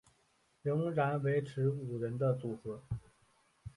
[0.63, 2.81] 仍然维持五人的组合。